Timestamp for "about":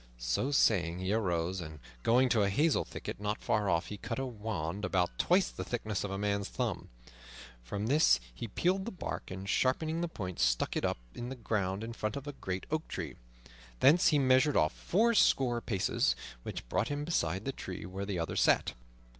4.83-5.15